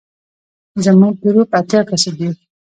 [0.85, 2.29] زموږ ګروپ اتیا کسه دی.